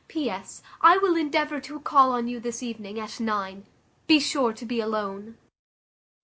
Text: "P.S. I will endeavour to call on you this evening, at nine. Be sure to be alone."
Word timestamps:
"P.S. 0.07 0.63
I 0.81 0.97
will 0.97 1.15
endeavour 1.15 1.59
to 1.61 1.79
call 1.79 2.11
on 2.13 2.27
you 2.27 2.39
this 2.39 2.63
evening, 2.63 2.99
at 2.99 3.19
nine. 3.19 3.67
Be 4.07 4.19
sure 4.19 4.51
to 4.51 4.65
be 4.65 4.81
alone." 4.81 5.37